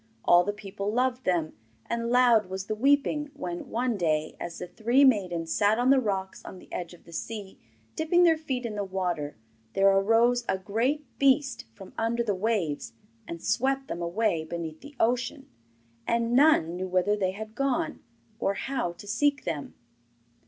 All 0.25 0.43
the 0.43 0.51
people 0.51 0.91
loved 0.91 1.25
them, 1.25 1.53
and 1.85 2.09
loud 2.09 2.47
was 2.47 2.65
the 2.65 2.73
weeping 2.73 3.29
when 3.35 3.69
one 3.69 3.97
day, 3.97 4.35
as 4.39 4.57
the 4.57 4.65
three 4.65 5.05
maidens 5.05 5.53
sat 5.53 5.77
on 5.77 5.91
the 5.91 5.99
rocks 5.99 6.43
on 6.43 6.57
the 6.57 6.73
edge 6.73 6.95
of 6.95 7.03
the 7.03 7.13
sea, 7.13 7.59
dipping 7.95 8.23
their 8.23 8.35
feet 8.39 8.65
in 8.65 8.73
the 8.73 8.83
water, 8.83 9.37
there 9.73 9.89
arose 9.89 10.43
a 10.49 10.57
great 10.57 11.05
beast 11.19 11.65
from 11.75 11.93
under 11.99 12.23
the 12.23 12.33
waves 12.33 12.93
and 13.27 13.43
swept 13.43 13.87
them 13.89 14.01
away 14.01 14.43
beneath 14.43 14.81
the 14.81 14.95
ocean. 14.99 15.47
And 16.07 16.33
none 16.33 16.75
knew 16.75 16.87
whither 16.87 17.15
they 17.15 17.33
had 17.33 17.53
gone, 17.53 17.99
or 18.39 18.55
how 18.55 18.93
to 18.93 19.05
seek 19.05 19.43
them. 19.45 19.75